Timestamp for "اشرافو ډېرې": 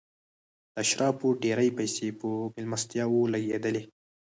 0.83-1.67